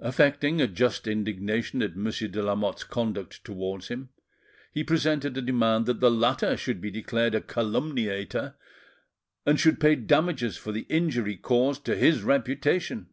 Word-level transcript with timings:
Affecting 0.00 0.60
a 0.60 0.66
just 0.66 1.06
indignation 1.06 1.80
at 1.80 1.96
Monsieur 1.96 2.28
de 2.28 2.42
Lamotte's 2.42 2.84
conduct 2.84 3.42
towards 3.42 3.88
him, 3.88 4.10
he 4.70 4.84
presented 4.84 5.34
a 5.34 5.40
demand 5.40 5.86
that 5.86 5.98
the 5.98 6.10
latter 6.10 6.58
should 6.58 6.78
be 6.78 6.90
declared 6.90 7.34
a 7.34 7.40
calumniator, 7.40 8.54
and 9.46 9.58
should 9.58 9.80
pay 9.80 9.94
damages 9.94 10.58
for 10.58 10.72
the 10.72 10.84
injury 10.90 11.38
caused 11.38 11.86
to 11.86 11.96
his 11.96 12.20
reputation. 12.22 13.08